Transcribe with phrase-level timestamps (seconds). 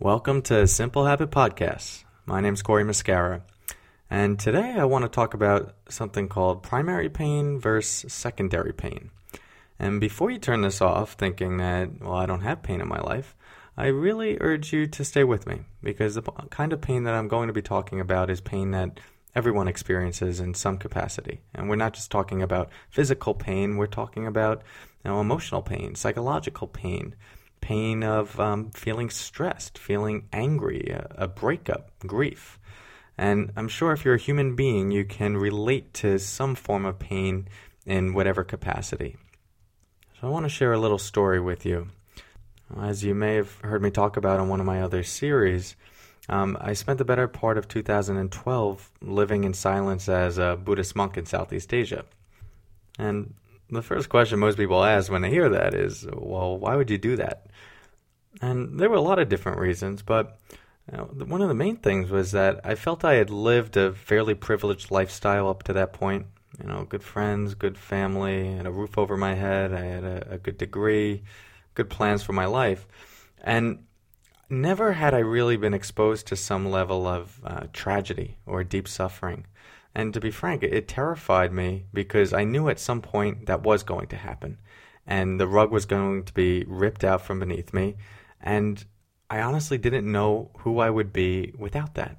[0.00, 2.02] Welcome to Simple Habit Podcasts.
[2.26, 3.42] My name's Cory Muscara,
[4.10, 9.12] and today I want to talk about something called primary pain versus secondary pain.
[9.78, 12.98] And before you turn this off thinking that, well, I don't have pain in my
[12.98, 13.36] life,
[13.76, 17.28] I really urge you to stay with me because the kind of pain that I'm
[17.28, 18.98] going to be talking about is pain that
[19.36, 21.40] everyone experiences in some capacity.
[21.54, 24.64] And we're not just talking about physical pain, we're talking about
[25.04, 27.14] you know, emotional pain, psychological pain,
[27.64, 32.58] pain of um, feeling stressed, feeling angry, a, a breakup, grief.
[33.16, 36.98] And I'm sure if you're a human being, you can relate to some form of
[36.98, 37.48] pain
[37.86, 39.16] in whatever capacity.
[40.20, 41.88] So I want to share a little story with you.
[42.78, 45.74] As you may have heard me talk about on one of my other series,
[46.28, 51.16] um, I spent the better part of 2012 living in silence as a Buddhist monk
[51.16, 52.04] in Southeast Asia.
[52.98, 53.32] And
[53.74, 56.98] the first question most people ask when they hear that is, well, why would you
[56.98, 57.46] do that?
[58.40, 60.38] And there were a lot of different reasons, but
[60.90, 63.92] you know, one of the main things was that I felt I had lived a
[63.92, 66.26] fairly privileged lifestyle up to that point.
[66.60, 69.72] You know, good friends, good family, and a roof over my head.
[69.72, 71.24] I had a, a good degree,
[71.74, 72.86] good plans for my life.
[73.42, 73.86] And
[74.48, 79.46] never had I really been exposed to some level of uh, tragedy or deep suffering.
[79.94, 83.82] And to be frank, it, terrified me because I knew at some point that was
[83.82, 84.58] going to happen.
[85.06, 87.96] And the rug was going to be ripped out from beneath me.
[88.40, 88.84] And
[89.30, 92.18] I honestly didn't know who I would be without that.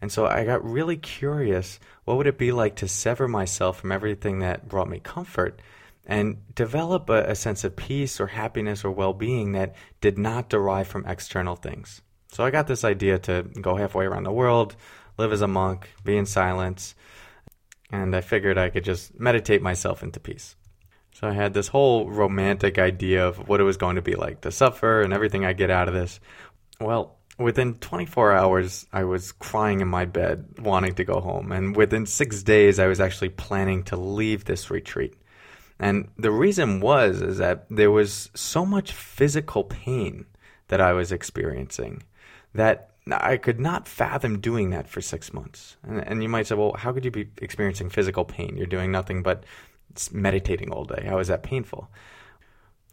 [0.00, 3.92] And so I got really curious what would it be like to sever myself from
[3.92, 5.60] everything that brought me comfort
[6.06, 10.48] and develop a, a sense of peace or happiness or well being that did not
[10.48, 12.00] derive from external things.
[12.32, 14.76] So I got this idea to go halfway around the world,
[15.20, 16.94] live as a monk, be in silence,
[17.92, 20.56] and I figured I could just meditate myself into peace.
[21.12, 24.40] So I had this whole romantic idea of what it was going to be like
[24.42, 26.20] to suffer and everything I get out of this.
[26.80, 31.52] Well, within 24 hours, I was crying in my bed, wanting to go home.
[31.52, 35.14] And within six days, I was actually planning to leave this retreat.
[35.78, 40.26] And the reason was is that there was so much physical pain
[40.68, 42.02] that I was experiencing
[42.54, 45.76] that I could not fathom doing that for six months.
[45.82, 48.56] And, and you might say, well, how could you be experiencing physical pain?
[48.56, 49.44] You're doing nothing but
[50.12, 51.06] meditating all day.
[51.06, 51.88] How is that painful?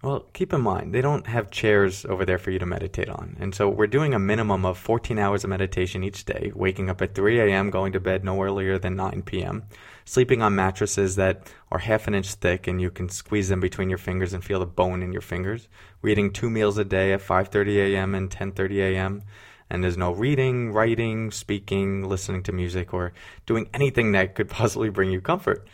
[0.04, 3.36] Well, keep in mind, they don't have chairs over there for you to meditate on.
[3.40, 7.02] And so we're doing a minimum of 14 hours of meditation each day, waking up
[7.02, 9.64] at 3 a.m., going to bed no earlier than 9 p.m.,
[10.06, 13.90] sleeping on mattresses that are half an inch thick and you can squeeze them between
[13.90, 15.68] your fingers and feel the bone in your fingers,
[16.02, 18.14] We're eating two meals a day at 5:30 a.m.
[18.14, 19.24] and 10:30 a.m.
[19.70, 23.14] And there's no reading, writing, speaking, listening to music, or
[23.46, 25.68] doing anything that could possibly bring you comfort.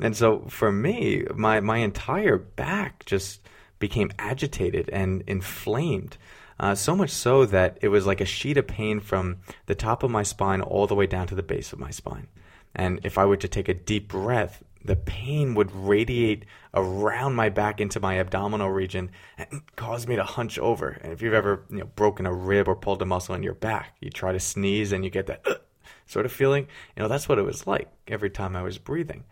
[0.00, 3.40] And so for me, my, my entire back just
[3.78, 6.16] became agitated and inflamed.
[6.58, 10.02] Uh, so much so that it was like a sheet of pain from the top
[10.02, 12.28] of my spine all the way down to the base of my spine.
[12.74, 17.48] And if I were to take a deep breath, the pain would radiate around my
[17.48, 20.88] back into my abdominal region and cause me to hunch over.
[20.88, 23.54] And if you've ever you know, broken a rib or pulled a muscle in your
[23.54, 25.54] back, you try to sneeze and you get that uh,
[26.06, 26.66] sort of feeling.
[26.96, 29.24] You know, that's what it was like every time I was breathing.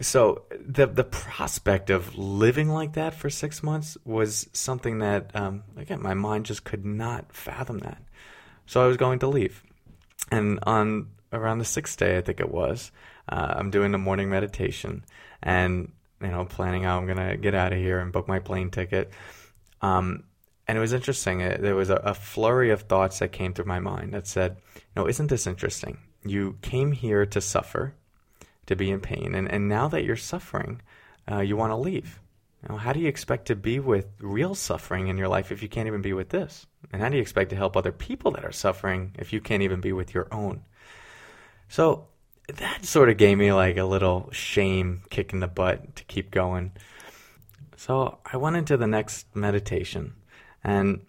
[0.00, 5.62] So the the prospect of living like that for six months was something that um,
[5.76, 8.02] again my mind just could not fathom that.
[8.66, 9.62] So I was going to leave,
[10.30, 12.90] and on around the sixth day I think it was,
[13.28, 15.04] uh, I'm doing the morning meditation
[15.42, 18.70] and you know planning how I'm gonna get out of here and book my plane
[18.70, 19.10] ticket.
[19.80, 20.24] Um,
[20.68, 21.40] and it was interesting.
[21.40, 24.56] It, there was a, a flurry of thoughts that came through my mind that said,
[24.74, 25.98] "You know, isn't this interesting?
[26.24, 27.94] You came here to suffer."
[28.66, 29.34] to be in pain.
[29.34, 30.80] And, and now that you're suffering,
[31.30, 32.20] uh, you want to leave.
[32.68, 35.68] Now, how do you expect to be with real suffering in your life if you
[35.68, 36.66] can't even be with this?
[36.92, 39.62] And how do you expect to help other people that are suffering if you can't
[39.62, 40.62] even be with your own?
[41.72, 42.08] So
[42.48, 46.30] that sort of gave me like a little shame kick in the butt to keep
[46.30, 46.72] going.
[47.78, 50.12] So I went into the next meditation
[50.62, 51.00] and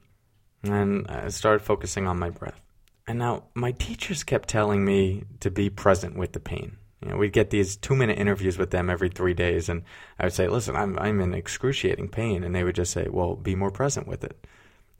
[0.63, 2.61] and I started focusing on my breath.
[3.05, 6.77] And now my teachers kept telling me to be present with the pain.
[7.01, 9.83] You know, we'd get these two minute interviews with them every three days, and
[10.17, 13.35] I would say, "Listen, I'm I'm in excruciating pain," and they would just say, "Well,
[13.35, 14.47] be more present with it."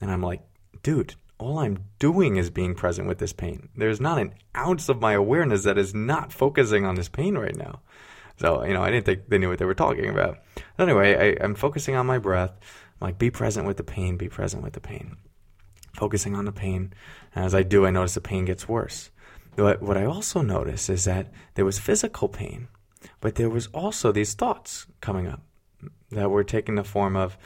[0.02, 0.42] And I'm like,
[0.82, 3.70] "Dude, all I'm doing is being present with this pain.
[3.76, 7.56] There's not an ounce of my awareness that is not focusing on this pain right
[7.56, 7.82] now."
[8.38, 10.40] So you know, I didn't think they knew what they were talking about.
[10.78, 12.52] But anyway, I, I'm focusing on my breath.
[13.02, 14.18] I'm like, "Be present with the pain.
[14.18, 15.18] Be present with the pain."
[15.94, 16.94] Focusing on the pain.
[17.36, 19.12] As I do, I notice the pain gets worse.
[19.56, 22.68] But what I also notice is that there was physical pain,
[23.22, 25.44] but there was also these thoughts coming up
[26.10, 27.38] that were taking the form of,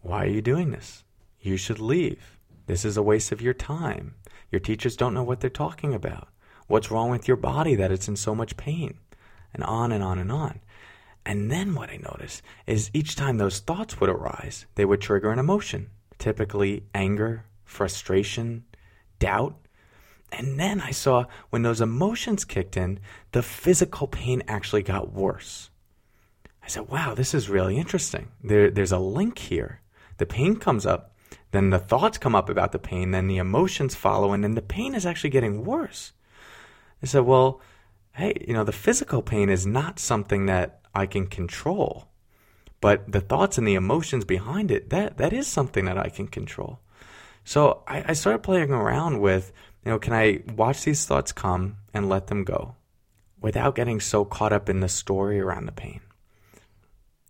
[0.00, 1.04] why are you doing this?
[1.40, 2.38] You should leave.
[2.66, 4.14] This is a waste of your time.
[4.50, 6.28] Your teachers don't know what they're talking about.
[6.66, 8.98] What's wrong with your body that it's in so much pain?
[9.52, 10.60] And on and on and on.
[11.24, 15.30] And then what I noticed is each time those thoughts would arise, they would trigger
[15.30, 18.64] an emotion, typically anger, frustration,
[19.18, 19.56] doubt.
[20.32, 22.98] And then I saw when those emotions kicked in,
[23.32, 25.70] the physical pain actually got worse.
[26.62, 28.28] I said, wow, this is really interesting.
[28.42, 29.80] There, there's a link here.
[30.18, 31.11] The pain comes up,
[31.52, 34.62] then the thoughts come up about the pain, then the emotions follow, and then the
[34.62, 36.12] pain is actually getting worse.
[37.02, 37.60] I said, well,
[38.14, 42.08] hey, you know, the physical pain is not something that I can control.
[42.80, 46.26] But the thoughts and the emotions behind it, that, that is something that I can
[46.26, 46.80] control.
[47.44, 49.52] So I, I started playing around with,
[49.84, 52.76] you know, can I watch these thoughts come and let them go
[53.40, 56.00] without getting so caught up in the story around the pain?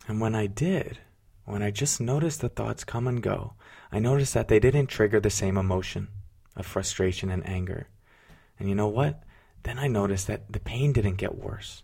[0.09, 0.99] And when I did,
[1.45, 3.55] when I just noticed the thoughts come and go,
[3.91, 6.09] I noticed that they didn't trigger the same emotion
[6.57, 7.89] of frustration and anger.
[8.59, 9.23] And you know what?
[9.65, 11.83] Then I noticed that the pain didn't get worse.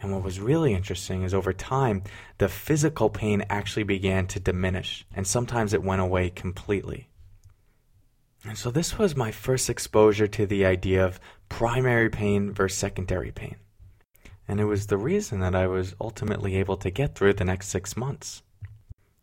[0.00, 2.02] And what was really interesting is over time,
[2.38, 7.08] the physical pain actually began to diminish, and sometimes it went away completely.
[8.44, 11.18] And so this was my first exposure to the idea of
[11.48, 13.56] primary pain versus secondary pain.
[14.46, 17.68] And it was the reason that I was ultimately able to get through the next
[17.68, 18.42] six months.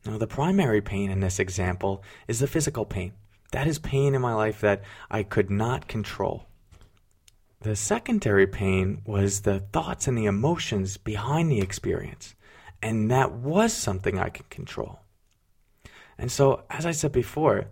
[0.05, 3.13] Now, the primary pain in this example is the physical pain.
[3.51, 6.45] That is pain in my life that I could not control.
[7.61, 12.35] The secondary pain was the thoughts and the emotions behind the experience,
[12.81, 14.99] and that was something I could control.
[16.17, 17.65] And so, as I said before,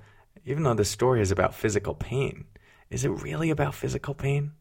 [0.45, 2.45] even though the story is about physical pain,
[2.89, 4.53] is it really about physical pain?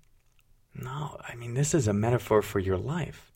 [0.74, 3.32] No, I mean, this is a metaphor for your life.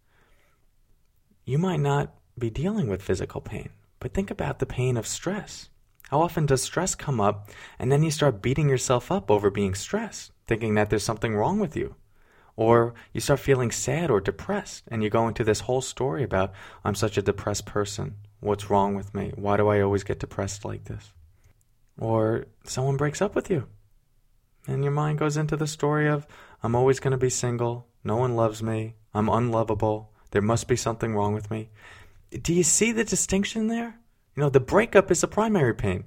[1.44, 3.70] You might not be dealing with physical pain,
[4.06, 5.68] but think about the pain of stress.
[6.10, 9.74] How often does stress come up and then you start beating yourself up over being
[9.74, 10.30] stressed?
[10.46, 11.96] thinking that there's something wrong with you.
[12.54, 16.52] Or you start feeling sad or depressed, and you go into this whole story about,
[16.84, 18.14] I'm such a depressed person.
[18.38, 19.32] What's wrong with me?
[19.34, 21.12] Why do I always get depressed like this?
[21.98, 23.66] Or someone breaks up with you,
[24.68, 26.28] and your mind goes into the story of,
[26.62, 27.88] I'm always going to be single.
[28.04, 28.94] No one loves me.
[29.12, 30.12] I'm unlovable.
[30.30, 31.70] There must be something wrong with me.
[32.30, 33.98] Do you see the distinction there?
[34.34, 36.04] You know, the breakup is the primary pain.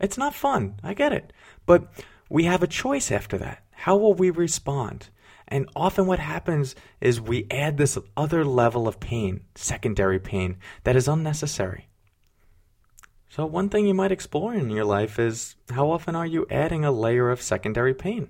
[0.00, 0.80] It's not fun.
[0.82, 1.32] I get it.
[1.64, 1.92] But
[2.28, 3.62] we have a choice after that.
[3.70, 5.10] How will we respond?
[5.46, 10.96] And often what happens is we add this other level of pain, secondary pain, that
[10.96, 11.88] is unnecessary.
[13.28, 16.84] So, one thing you might explore in your life is how often are you adding
[16.84, 18.28] a layer of secondary pain?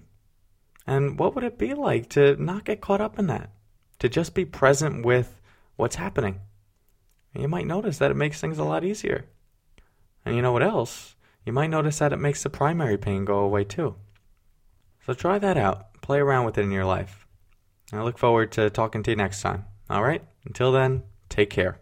[0.87, 3.51] And what would it be like to not get caught up in that?
[4.01, 5.41] To just be present with
[5.77, 6.41] what's happening?
[7.35, 9.25] And you might notice that it makes things a lot easier.
[10.25, 11.17] And you know what else?
[11.45, 13.97] you might notice that it makes the primary pain go away too.
[15.05, 16.01] So try that out.
[16.01, 17.27] Play around with it in your life.
[17.93, 19.65] I look forward to talking to you next time.
[19.91, 20.25] All right?
[20.45, 21.81] Until then, take care.